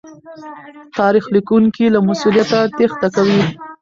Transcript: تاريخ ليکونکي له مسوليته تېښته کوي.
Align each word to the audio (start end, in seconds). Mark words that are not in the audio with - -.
تاريخ 0.99 1.25
ليکونکي 1.33 1.85
له 1.93 1.99
مسوليته 2.09 2.59
تېښته 2.77 3.07
کوي. 3.15 3.41